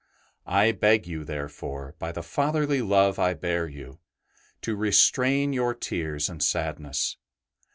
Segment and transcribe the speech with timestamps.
[0.47, 3.99] I beg you, therefore, by the fatherly love I bear you,
[4.61, 7.17] to restrain your tears and sadness.